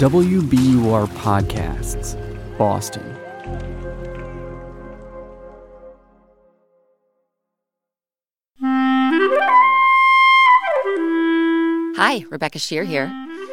[0.00, 2.16] WBUR Podcasts,
[2.56, 3.04] Boston.
[11.96, 13.12] Hi, Rebecca Sheir here.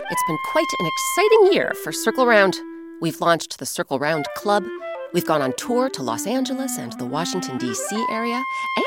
[0.09, 2.55] It's been quite an exciting year for Circle Round.
[3.01, 4.63] We've launched the Circle Round Club,
[5.13, 8.05] we've gone on tour to Los Angeles and the Washington, D.C.
[8.09, 8.41] area,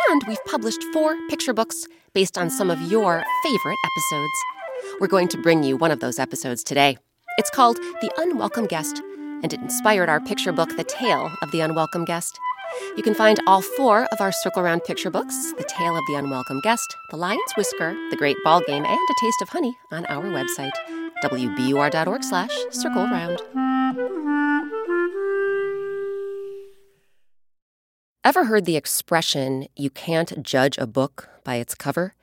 [0.09, 4.39] and we've published four picture books based on some of your favorite episodes.
[4.99, 6.97] We're going to bring you one of those episodes today.
[7.41, 9.01] It's called The Unwelcome Guest,
[9.43, 12.39] and it inspired our picture book, The Tale of the Unwelcome Guest.
[12.99, 16.17] You can find all four of our Circle Round picture books The Tale of the
[16.17, 20.05] Unwelcome Guest, The Lion's Whisker, The Great Ball Game, and A Taste of Honey on
[20.05, 20.75] our website,
[21.25, 23.41] wbur.org slash circle round.
[28.23, 32.15] Ever heard the expression, you can't judge a book by its cover?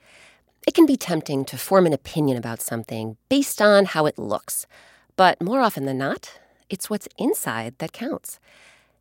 [0.68, 4.68] It can be tempting to form an opinion about something based on how it looks.
[5.18, 6.40] But more often than not,
[6.70, 8.40] it's what's inside that counts.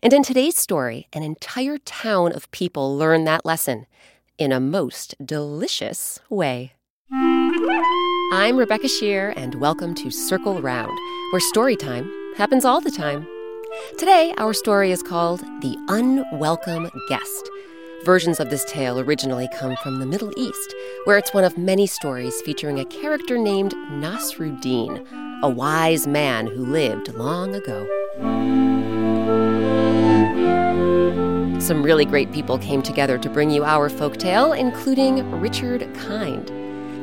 [0.03, 3.85] And in today's story, an entire town of people learn that lesson
[4.39, 6.73] in a most delicious way.
[8.33, 10.99] I'm Rebecca Sheir, and welcome to Circle Round,
[11.33, 13.29] where story time happens all the time.
[13.99, 17.51] Today, our story is called The Unwelcome Guest.
[18.07, 20.75] Versions of this tale originally come from the Middle East,
[21.07, 25.05] where it's one of many stories featuring a character named Nasruddin,
[25.43, 27.85] a wise man who lived long ago.
[31.59, 36.53] Some really great people came together to bring you our folktale, including Richard Kind.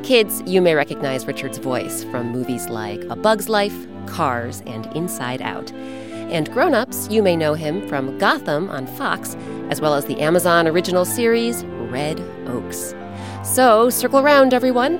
[0.06, 5.42] Kids, you may recognize Richard's voice from movies like A Bug's Life, Cars, and Inside
[5.42, 5.70] Out.
[5.72, 9.36] And grown ups, you may know him from Gotham on Fox,
[9.70, 12.94] as well as the Amazon original series Red Oaks.
[13.42, 14.98] So circle around, everyone,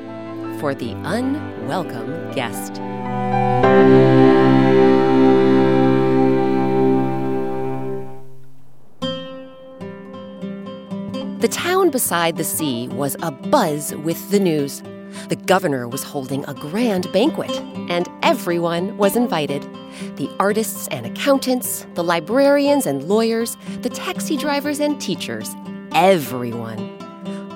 [0.59, 2.75] for the unwelcome guest.
[11.41, 14.83] The town beside the sea was abuzz with the news.
[15.29, 17.51] The governor was holding a grand banquet,
[17.89, 19.63] and everyone was invited
[20.17, 25.55] the artists and accountants, the librarians and lawyers, the taxi drivers and teachers,
[25.95, 26.99] everyone.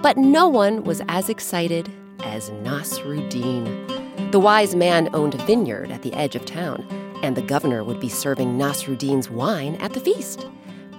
[0.02, 1.90] But no one was as excited
[2.20, 4.30] as Nasruddin.
[4.30, 6.86] The wise man owned a vineyard at the edge of town,
[7.22, 10.46] and the governor would be serving Nasruddin's wine at the feast.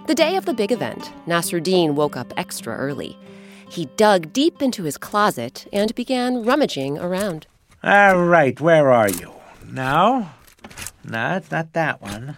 [0.08, 3.18] The day of the big event, Nasruddin woke up extra early.
[3.70, 7.48] He dug deep into his closet and began rummaging around.
[7.84, 9.32] All right, where are you?
[9.66, 10.30] No?
[11.06, 12.38] No, it's not that one.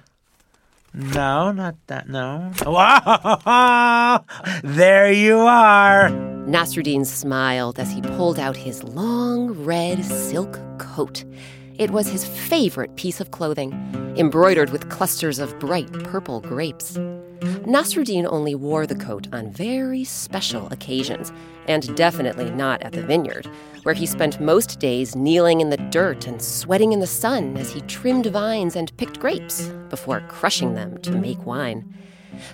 [0.94, 2.10] No, not that.
[2.10, 2.52] No.
[2.66, 4.26] Wow!
[4.64, 6.10] There you are.
[6.10, 11.24] Nasruddin smiled as he pulled out his long red silk coat.
[11.78, 13.72] It was his favorite piece of clothing,
[14.18, 16.98] embroidered with clusters of bright purple grapes.
[17.42, 21.32] Nasruddin only wore the coat on very special occasions,
[21.68, 23.48] and definitely not at the vineyard,
[23.82, 27.72] where he spent most days kneeling in the dirt and sweating in the sun as
[27.72, 31.92] he trimmed vines and picked grapes before crushing them to make wine.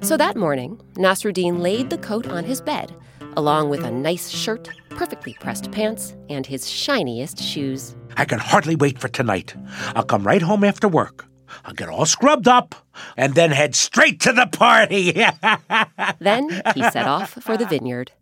[0.01, 2.95] So that morning, Nasruddin laid the coat on his bed,
[3.35, 7.93] along with a nice shirt, perfectly pressed pants, and his shiniest shoes.
[8.15, 9.53] I can hardly wait for tonight.
[9.95, 11.25] I'll come right home after work.
[11.67, 12.75] I'll get all scrubbed up
[13.17, 15.11] and then head straight to the party.
[16.19, 18.13] then he set off for the vineyard.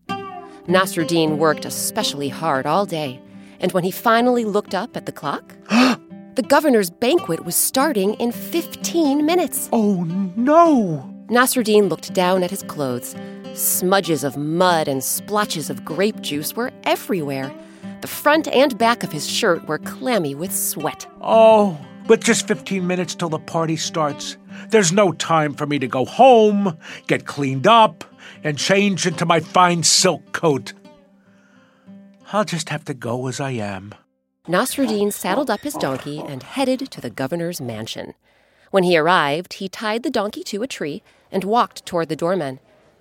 [0.67, 3.21] Nasruddin worked especially hard all day,
[3.59, 8.31] and when he finally looked up at the clock, the governor's banquet was starting in
[8.31, 9.69] 15 minutes.
[9.71, 10.03] Oh
[10.35, 11.07] no!
[11.27, 13.15] Nasruddin looked down at his clothes.
[13.53, 17.53] Smudges of mud and splotches of grape juice were everywhere.
[18.01, 21.05] The front and back of his shirt were clammy with sweat.
[21.21, 21.77] Oh,
[22.07, 24.37] but just 15 minutes till the party starts.
[24.69, 26.77] There's no time for me to go home,
[27.07, 28.03] get cleaned up,
[28.43, 30.73] and change into my fine silk coat.
[32.31, 33.93] I'll just have to go as I am.
[34.47, 38.13] Nasruddin saddled up his donkey and headed to the governor's mansion.
[38.71, 41.01] When he arrived, he tied the donkey to a tree
[41.31, 42.59] and walked toward the doorman.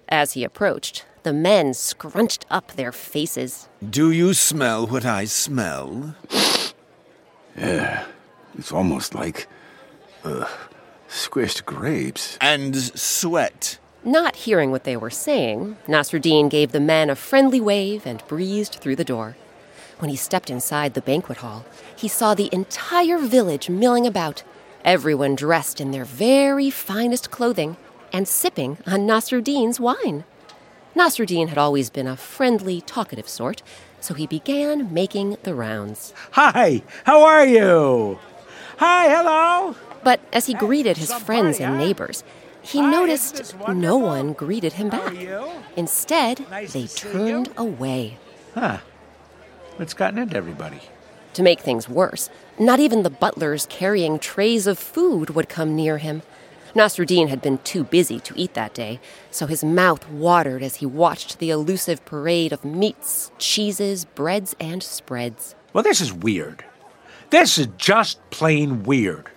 [0.08, 3.68] As he approached, the men scrunched up their faces.
[3.88, 6.16] Do you smell what I smell?
[7.56, 8.04] Yeah,
[8.58, 9.46] it's almost like
[10.24, 10.46] uh,
[11.08, 12.38] squished grapes.
[12.40, 13.78] And sweat.
[14.02, 18.74] Not hearing what they were saying, Nasruddin gave the men a friendly wave and breezed
[18.74, 19.36] through the door.
[19.98, 21.64] When he stepped inside the banquet hall,
[21.96, 24.42] he saw the entire village milling about,
[24.84, 27.76] everyone dressed in their very finest clothing
[28.12, 30.24] and sipping on Nasruddin's wine.
[30.94, 33.62] Nasruddin had always been a friendly, talkative sort,
[34.00, 36.12] so he began making the rounds.
[36.32, 38.18] Hi, how are you?
[38.78, 39.76] Hi, hello.
[40.02, 42.24] But as he greeted his friends and neighbors,
[42.60, 45.14] he noticed no one greeted him back.
[45.76, 46.38] Instead,
[46.72, 48.18] they turned away.
[48.54, 48.78] Huh.
[49.76, 50.80] What's gotten into everybody?
[51.34, 55.98] To make things worse, not even the butlers carrying trays of food would come near
[55.98, 56.22] him.
[56.74, 59.00] Nasruddin had been too busy to eat that day,
[59.30, 64.82] so his mouth watered as he watched the elusive parade of meats, cheeses, breads, and
[64.82, 65.54] spreads.
[65.72, 66.64] Well, this is weird.
[67.30, 69.30] This is just plain weird.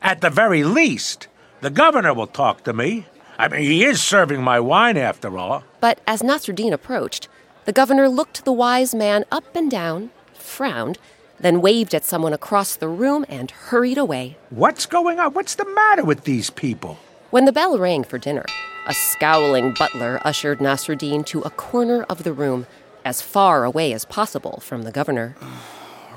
[0.00, 1.28] At the very least,
[1.60, 3.06] the governor will talk to me.
[3.38, 5.64] I mean, he is serving my wine after all.
[5.80, 7.28] But as Nasruddin approached,
[7.64, 10.98] the governor looked the wise man up and down, frowned,
[11.40, 14.36] then waved at someone across the room and hurried away.
[14.50, 15.34] What's going on?
[15.34, 16.98] What's the matter with these people?
[17.30, 18.44] When the bell rang for dinner,
[18.86, 22.66] a scowling butler ushered Nasruddin to a corner of the room,
[23.04, 25.36] as far away as possible from the governor.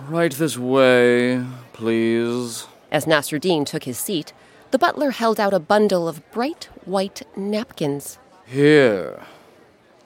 [0.08, 2.68] Right this way, please.
[2.92, 4.34] As Nasruddin took his seat,
[4.72, 8.18] the butler held out a bundle of bright white napkins.
[8.46, 9.22] Here.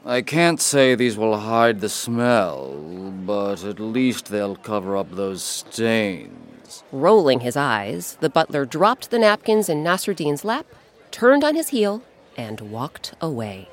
[0.05, 2.75] I can't say these will hide the smell,
[3.25, 6.83] but at least they'll cover up those stains.
[6.91, 10.67] Rolling his eyes, the butler dropped the napkins in Nasruddin's lap,
[11.09, 12.03] turned on his heel,
[12.37, 13.69] and walked away.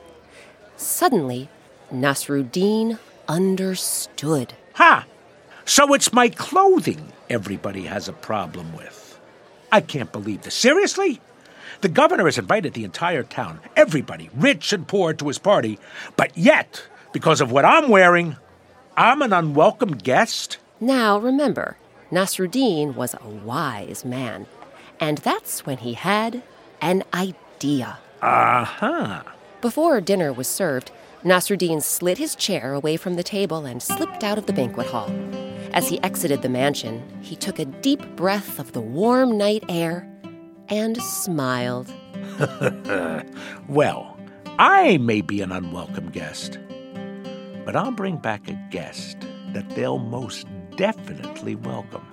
[0.76, 1.50] Suddenly,
[1.92, 2.98] Nasruddin
[3.28, 4.54] understood.
[4.74, 5.04] Ha!
[5.64, 9.18] So it's my clothing everybody has a problem with.
[9.70, 10.54] I can't believe this.
[10.54, 11.20] Seriously?
[11.80, 15.78] The governor has invited the entire town, everybody, rich and poor, to his party,
[16.16, 18.36] but yet, because of what I'm wearing,
[18.96, 20.58] I'm an unwelcome guest?
[20.80, 21.76] Now remember,
[22.10, 24.46] Nasruddin was a wise man,
[25.00, 26.42] and that's when he had
[26.80, 27.98] an idea.
[28.20, 29.22] Uh huh.
[29.60, 30.90] Before dinner was served,
[31.24, 35.10] Nasruddin slid his chair away from the table and slipped out of the banquet hall.
[35.74, 40.08] As he exited the mansion, he took a deep breath of the warm night air
[40.68, 41.92] and smiled.
[43.68, 44.18] Well,
[44.58, 46.58] I may be an unwelcome guest,
[47.64, 49.16] but I'll bring back a guest
[49.54, 50.46] that they'll most
[50.76, 52.06] definitely welcome.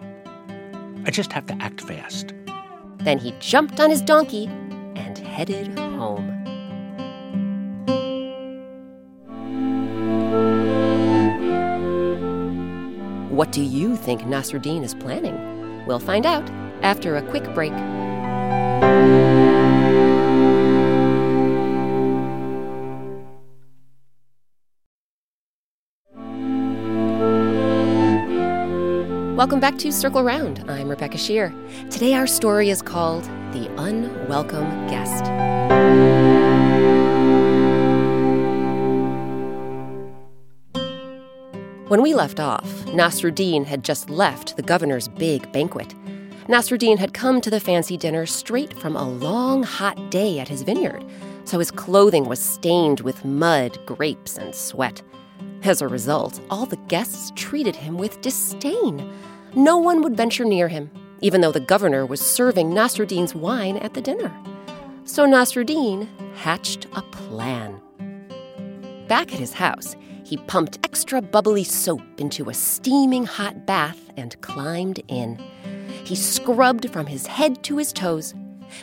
[1.05, 2.33] I just have to act fast.
[2.97, 4.45] Then he jumped on his donkey
[4.95, 6.38] and headed home.
[13.39, 15.86] What do you think Nasruddin is planning?
[15.86, 16.50] We'll find out
[16.81, 17.71] after a quick break.
[29.38, 30.69] Welcome back to Circle Round.
[30.69, 31.53] I'm Rebecca Sheir.
[31.89, 36.38] Today our story is called The Unwelcome Guest.
[41.89, 45.95] When we left off, Nasruddin had just left the governor's big banquet.
[46.47, 50.62] Nasruddin had come to the fancy dinner straight from a long, hot day at his
[50.62, 51.03] vineyard,
[51.45, 55.01] so his clothing was stained with mud, grapes, and sweat.
[55.63, 59.12] As a result, all the guests treated him with disdain.
[59.56, 60.91] No one would venture near him,
[61.21, 64.31] even though the governor was serving Nasruddin's wine at the dinner.
[65.06, 67.81] So Nasruddin hatched a plan.
[69.07, 69.95] Back at his house,
[70.29, 75.39] he pumped extra bubbly soap into a steaming hot bath and climbed in.
[76.03, 78.35] He scrubbed from his head to his toes.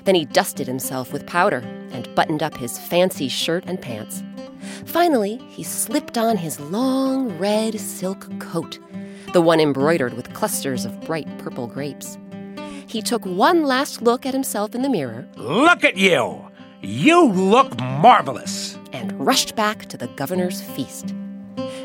[0.02, 1.58] Then he dusted himself with powder
[1.92, 4.24] and buttoned up his fancy shirt and pants.
[4.86, 8.80] Finally, he slipped on his long red silk coat,
[9.32, 12.18] the one embroidered with clusters of bright purple grapes.
[12.88, 16.44] He took one last look at himself in the mirror Look at you!
[16.82, 18.76] You look marvelous!
[18.92, 21.14] and rushed back to the governor's feast.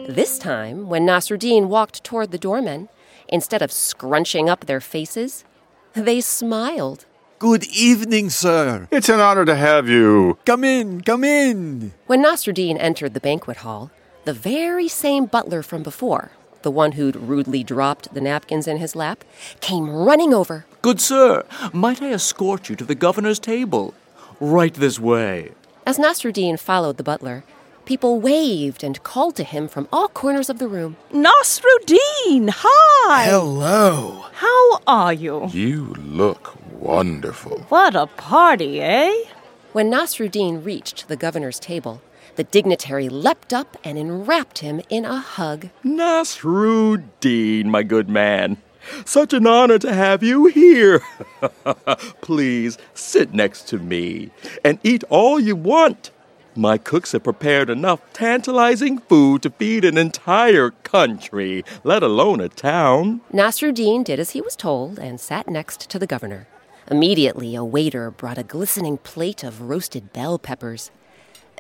[0.08, 2.90] This time, when Nasruddin walked toward the doormen,
[3.28, 5.46] instead of scrunching up their faces,
[5.94, 7.06] they smiled.
[7.38, 8.88] Good evening, sir.
[8.92, 10.40] It's an honor to have you.
[10.46, 11.94] Come in, come in.
[12.08, 13.92] When Nasruddin entered the banquet hall,
[14.26, 16.32] the very same butler from before,
[16.64, 19.24] the one who'd rudely dropped the napkins in his lap,
[19.60, 20.66] came running over.
[20.82, 23.94] Good sir, might I escort you to the governor's table?
[24.40, 25.52] Right this way.
[25.86, 27.44] As Nasruddin followed the butler,
[27.86, 30.98] people waved and called to him from all corners of the room.
[31.12, 33.26] Nasruddin, hi!
[33.26, 34.26] Hello.
[34.34, 35.48] How are you?
[35.52, 37.60] You look wonderful.
[37.70, 39.24] What a party, eh?
[39.74, 42.02] When Nasruddin reached the governor's table,
[42.36, 45.70] the dignitary leapt up and enwrapped him in a hug.
[45.84, 48.58] Nasruddin, my good man.
[49.06, 51.02] Such an honor to have you here.
[52.22, 54.32] Please sit next to me
[54.64, 56.12] and eat all you want.
[56.56, 62.50] My cooks have prepared enough tantalizing food to feed an entire country, let alone a
[62.50, 63.22] town.
[63.32, 66.48] Nasruddin did as he was told and sat next to the governor.
[66.90, 70.92] Immediately, a waiter brought a glistening plate of roasted bell peppers.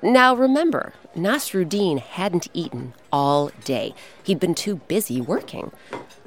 [0.03, 3.93] Now remember, Nasruddin hadn't eaten all day.
[4.23, 5.71] He'd been too busy working.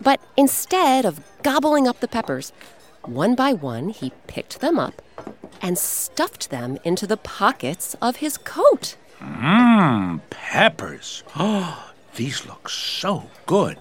[0.00, 2.52] But instead of gobbling up the peppers,
[3.08, 5.02] one by one he picked them up
[5.60, 8.96] and stuffed them into the pockets of his coat.
[9.20, 11.22] Mmm, peppers.
[11.36, 13.78] Oh, these look so good.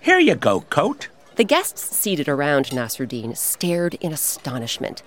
[0.00, 1.08] Here you go, coat.
[1.36, 5.02] The guests seated around Nasruddin stared in astonishment.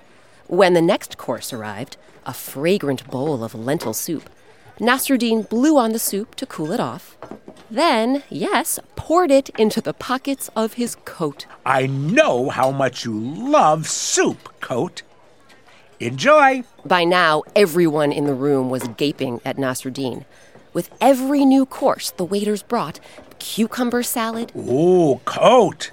[0.48, 4.30] When the next course arrived, a fragrant bowl of lentil soup,
[4.80, 7.18] Nasruddin blew on the soup to cool it off.
[7.72, 11.46] Then, yes, poured it into the pockets of his coat.
[11.66, 15.02] I know how much you love soup, coat.
[16.00, 16.64] Enjoy.
[16.86, 20.26] By now, everyone in the room was gaping at Nasruddin.
[20.74, 23.00] With every new course the waiters brought
[23.40, 25.92] cucumber salad, Ooh, coat.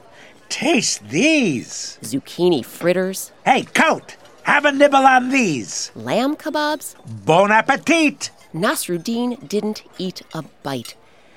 [0.49, 1.99] Taste these.
[2.03, 4.17] zucchini fritters, Hey, coat.
[4.43, 5.93] Have a nibble on these.
[5.95, 8.31] lamb kebabs, Bon appetit.
[8.55, 10.95] Nasruddin didn't eat a bite.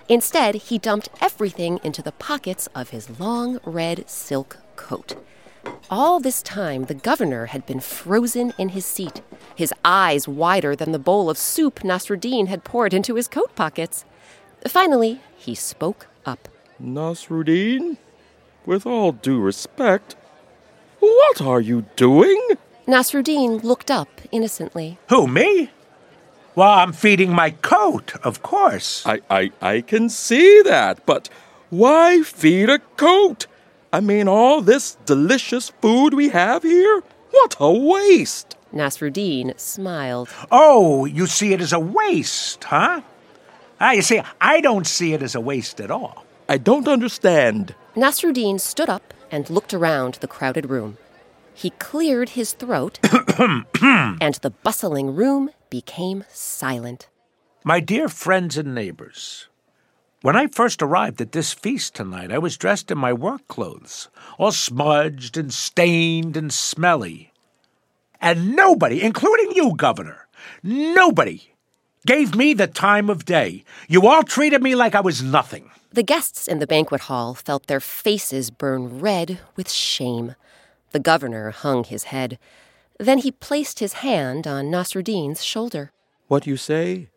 [0.10, 5.16] Instead, he dumped everything into the pockets of his long red silk coat.
[5.90, 9.22] All this time, the governor had been frozen in his seat,
[9.56, 14.06] his eyes wider than the bowl of soup Nasruddin had poured into his coat pockets.
[14.68, 16.48] Finally, he spoke up.
[16.82, 17.98] Nasruddin,
[18.66, 20.16] with all due respect,
[21.00, 22.40] what are you doing?
[22.88, 24.98] Nasruddin looked up innocently.
[25.10, 25.72] Who, me?
[26.56, 29.06] Well, I'm feeding my coat, of course.
[29.06, 31.28] I, I, I can see that, but
[31.70, 33.48] why feed a coat?
[33.92, 37.04] I mean, all this delicious food we have here?
[37.32, 38.56] What a waste!
[38.74, 40.30] Nasruddin smiled.
[40.50, 43.02] Oh, you see it as a waste, huh?
[43.82, 46.26] Ah, you see, I don't see it as a waste at all.
[46.48, 47.76] I don't understand.
[47.96, 50.98] Nasruddin stood up and looked around the crowded room.
[51.54, 53.00] He cleared his throat,
[53.40, 57.10] and the bustling room became silent.
[57.66, 59.50] My dear friends and neighbors,
[60.22, 64.08] when I first arrived at this feast tonight, I was dressed in my work clothes,
[64.38, 67.34] all smudged and stained and smelly.
[68.22, 70.30] And nobody, including you, Governor,
[70.64, 71.52] nobody
[72.08, 73.66] gave me the time of day.
[73.90, 75.72] You all treated me like I was nothing.
[75.92, 80.36] The guests in the banquet hall felt their faces burn red with shame.
[80.92, 82.40] The governor hung his head.
[83.00, 85.92] Then he placed his hand on Nasruddin's shoulder.
[86.28, 87.10] What you say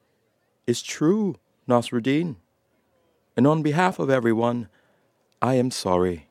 [0.67, 1.37] is true,
[1.69, 2.37] Nasruddin.
[3.37, 4.69] And on behalf of everyone,
[5.41, 6.29] I am sorry.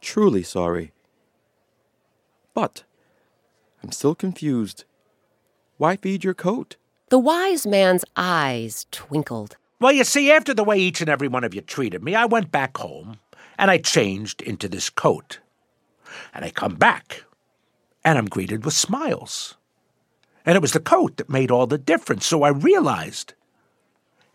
[0.00, 0.92] Truly sorry.
[2.54, 2.84] But
[3.82, 4.84] I'm still confused.
[5.76, 6.76] Why feed your coat?
[7.10, 9.56] The wise man's eyes twinkled.
[9.80, 12.24] Well, you see, after the way each and every one of you treated me, I
[12.24, 13.18] went back home
[13.58, 15.40] and I changed into this coat.
[16.34, 17.24] And I come back
[18.04, 19.56] and I'm greeted with smiles.
[20.46, 23.34] And it was the coat that made all the difference, so I realized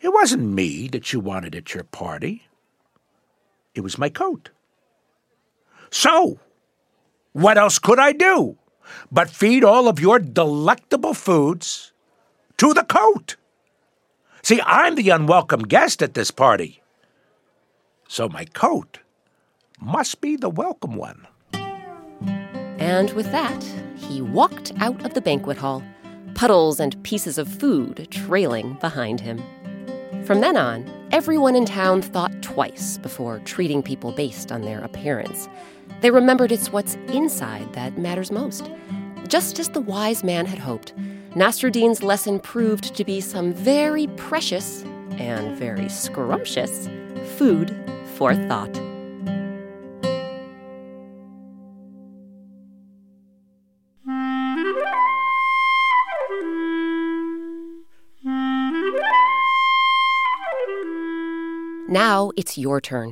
[0.02, 2.44] it wasn't me that you wanted at your party,
[3.74, 4.50] it was my coat.
[5.90, 6.40] So,
[7.32, 8.58] what else could I do
[9.12, 11.94] but feed all of your delectable foods
[12.58, 13.38] to the coat?
[14.44, 16.82] See, I'm the unwelcome guest at this party.
[18.08, 19.00] So my coat
[19.80, 21.28] must be the welcome one.
[22.84, 23.64] And with that,
[23.96, 25.82] he walked out of the banquet hall,
[26.36, 29.42] puddles and pieces of food trailing behind him.
[30.26, 35.48] From then on, everyone in town thought twice before treating people based on their appearance.
[36.02, 38.70] They remembered it's what's inside that matters most.
[39.30, 40.94] Just as the wise man had hoped,
[41.36, 46.90] Nasruddin's lesson proved to be some very precious and very scrumptious
[47.38, 47.74] food
[48.18, 48.93] for thought.
[61.94, 63.12] Now it's your turn.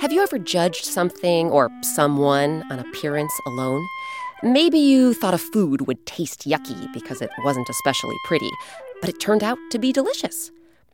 [0.00, 3.86] Have you ever judged something or someone on appearance alone?
[4.42, 8.50] Maybe you thought a food would taste yucky because it wasn't especially pretty,
[9.00, 10.50] but it turned out to be delicious.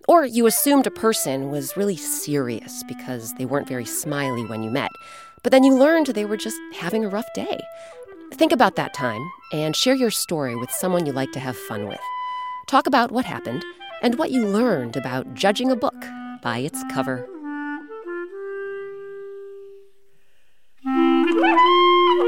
[0.06, 4.70] Or you assumed a person was really serious because they weren't very smiley when you
[4.70, 4.90] met,
[5.42, 7.58] but then you learned they were just having a rough day.
[8.34, 11.88] Think about that time and share your story with someone you like to have fun
[11.88, 12.00] with.
[12.66, 13.64] Talk about what happened
[14.02, 16.04] and what you learned about judging a book
[16.44, 17.26] by its cover.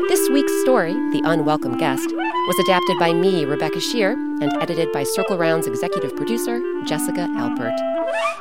[0.08, 5.02] This week's story The Unwelcome Guest, was adapted by me, Rebecca Sheir, and edited by
[5.02, 7.76] Circle Round's executive producer, Jessica Alpert.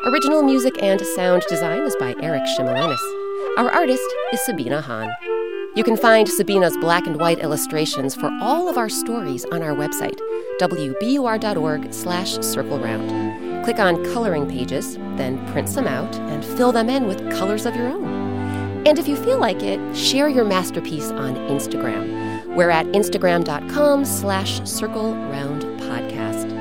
[0.05, 3.57] Original music and sound design is by Eric Shimelonis.
[3.57, 5.11] Our artist is Sabina Hahn.
[5.75, 9.75] You can find Sabina's black and white illustrations for all of our stories on our
[9.75, 10.19] website,
[10.61, 13.54] wbur.org slash circle round.
[13.65, 17.75] Click on coloring pages, then print some out and fill them in with colors of
[17.75, 18.05] your own.
[18.85, 22.45] And if you feel like it, share your masterpiece on Instagram.
[22.55, 26.51] We're at instagram.com slash circle round podcast.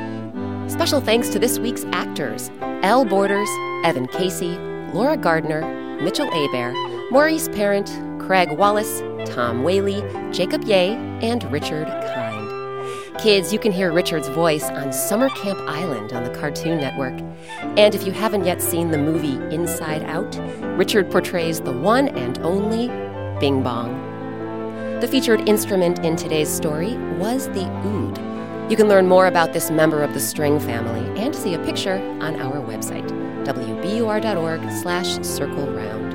[0.70, 2.50] Special thanks to this week's actors,
[2.82, 3.50] Elle Borders,
[3.84, 4.56] Evan Casey,
[4.94, 6.73] Laura Gardner, Mitchell Abair,
[7.11, 12.03] Maurice Parent, Craig Wallace, Tom Whaley, Jacob Ye, and Richard.
[13.18, 17.14] Kids, you can hear Richard's voice on Summer Camp Island on the Cartoon Network.
[17.78, 20.37] And if you haven't yet seen the movie Inside Out,
[20.76, 22.88] Richard portrays the one and only
[23.38, 23.92] Bing Bong.
[25.00, 28.71] The featured instrument in today's story was the oud.
[28.71, 31.99] You can learn more about this member of the string family and see a picture
[32.21, 33.09] on our website,
[33.44, 36.13] wbur.org slash circle round.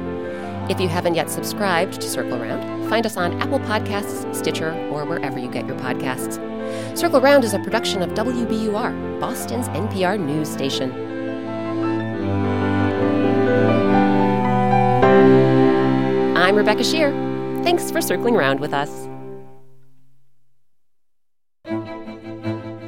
[0.69, 5.03] If you haven't yet subscribed to Circle Round, find us on Apple Podcasts, Stitcher, or
[5.03, 6.37] wherever you get your podcasts.
[6.95, 10.91] Circle Round is a production of WBUR, Boston's NPR news station.
[16.37, 17.11] I'm Rebecca Sheir.
[17.63, 19.07] Thanks for circling around with us.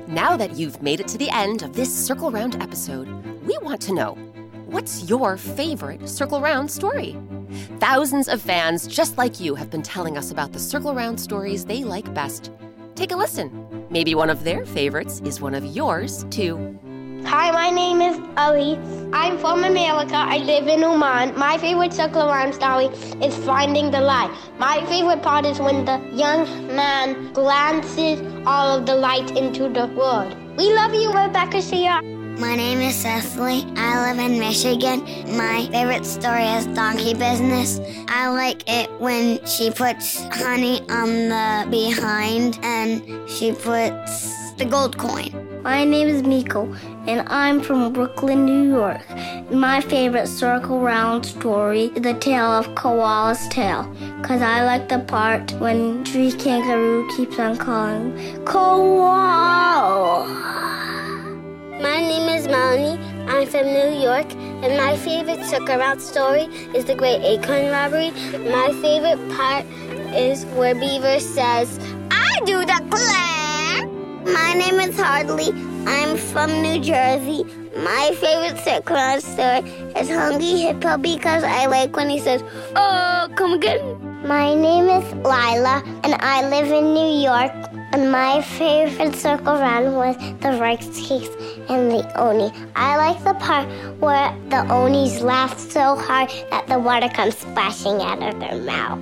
[0.08, 3.08] Now that you've made it to the end of this Circle Round episode,
[3.44, 4.31] we want to know
[4.72, 7.18] what's your favorite Circle Round story?
[7.80, 11.66] Thousands of fans just like you have been telling us about the Circle Round stories
[11.66, 12.52] they like best.
[12.96, 13.86] Take a listen.
[13.90, 16.80] Maybe one of their favorites is one of yours, too.
[17.26, 18.78] Hi, my name is Ali.
[19.14, 20.16] I'm from America.
[20.16, 21.38] I live in Oman.
[21.38, 22.86] My favorite circle around story
[23.22, 24.32] is Finding the Light.
[24.58, 29.88] My favorite part is when the young man glances all of the light into the
[29.88, 30.36] world.
[30.58, 32.21] We love you, Rebecca Sheir.
[32.42, 33.64] My name is Cecily.
[33.78, 35.02] I live in Michigan.
[35.38, 37.80] My favorite story is Donkey Business.
[38.08, 44.98] I like it when she puts honey on the behind and she puts the gold
[44.98, 45.30] coin.
[45.62, 46.74] My name is Miko,
[47.06, 49.08] and I'm from Brooklyn, New York.
[49.52, 53.84] My favorite circle round story is the tale of Koala's Tail,
[54.20, 59.91] because I like the part when Tree Kangaroo keeps on calling, Koala!
[63.62, 64.26] From New York,
[64.64, 68.10] and my favorite round story is the Great Acorn Robbery.
[68.50, 69.66] My favorite part
[70.16, 74.34] is where Beaver says, I do the clear.
[74.34, 75.50] My name is Hardly.
[75.86, 77.44] I'm from New Jersey.
[77.78, 79.60] My favorite round story
[79.96, 82.44] is Hungry Hippo because I like when he says,
[82.76, 83.82] Oh, come again.
[84.28, 87.71] My name is Lila, and I live in New York.
[87.94, 91.30] And my favorite circle round was the rice cakes
[91.68, 92.52] and the oni.
[92.76, 93.68] I like the part
[94.00, 99.00] where the onis laugh so hard that the water comes splashing out of their mouth.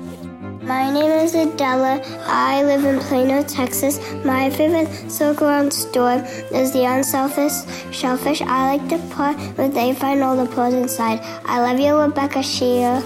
[0.63, 2.01] My name is Adela.
[2.25, 3.99] I live in Plano, Texas.
[4.25, 6.17] My favorite circle round story
[6.51, 7.53] is The Unselfish
[7.91, 8.41] Shellfish.
[8.41, 11.19] I like the part where they find all the pearls inside.
[11.45, 13.01] I love you, Rebecca Sheir.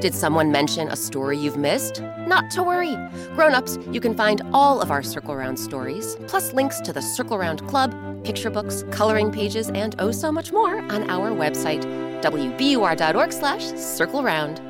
[0.00, 2.02] Did someone mention a story you've missed?
[2.26, 2.96] Not to worry.
[3.36, 7.38] Grown-ups, you can find all of our Circle Round stories, plus links to the Circle
[7.38, 11.84] Round Club, picture books, coloring pages, and oh so much more on our website,
[12.22, 14.60] wbur.org slash circle round.